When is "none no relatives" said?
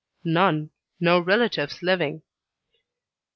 0.23-1.83